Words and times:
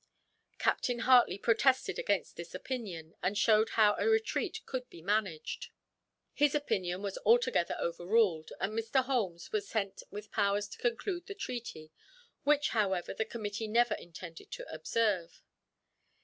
Captain 0.57 0.97
Hartley 0.97 1.37
protested 1.37 1.99
against 1.99 2.35
this 2.35 2.55
opinion, 2.55 3.13
and 3.21 3.37
showed 3.37 3.69
how 3.77 3.95
a 3.99 4.09
retreat 4.09 4.59
could 4.65 4.89
be 4.89 4.99
managed. 4.99 5.67
His 6.33 6.55
opinion 6.55 7.03
was 7.03 7.19
altogether 7.23 7.77
overruled, 7.79 8.51
and 8.59 8.73
Mr. 8.73 9.03
Holmes 9.03 9.51
was 9.51 9.69
sent 9.69 10.01
with 10.09 10.31
powers 10.31 10.67
to 10.69 10.79
conclude 10.79 11.27
the 11.27 11.35
treaty 11.35 11.91
which, 12.43 12.69
however, 12.69 13.13
the 13.13 13.25
committee 13.25 13.67
never 13.67 13.93
intended 13.93 14.49
to 14.53 14.67
observe. 14.73 15.43